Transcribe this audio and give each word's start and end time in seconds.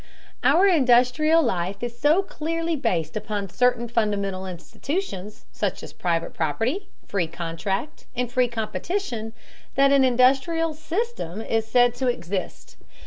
Our 0.43 0.65
industrial 0.67 1.43
life 1.43 1.83
is 1.83 1.99
so 1.99 2.23
clearly 2.23 2.75
based 2.75 3.15
upon 3.15 3.49
certain 3.51 3.87
fundamental 3.87 4.47
institutions, 4.47 5.45
such 5.51 5.83
as 5.83 5.93
private 5.93 6.33
property, 6.33 6.89
free 7.07 7.27
contract, 7.27 8.07
and 8.15 8.31
free 8.31 8.47
competition, 8.47 9.33
that 9.75 9.91
an 9.91 10.03
industrial 10.03 10.73
"system" 10.73 11.39
is 11.39 11.67
said 11.67 11.93
to 11.97 12.07
exist. 12.07 12.77